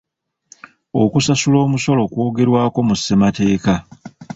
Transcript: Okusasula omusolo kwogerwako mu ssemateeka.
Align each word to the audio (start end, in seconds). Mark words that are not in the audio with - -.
Okusasula 1.03 1.57
omusolo 1.65 2.01
kwogerwako 2.11 2.79
mu 2.87 2.95
ssemateeka. 2.99 3.75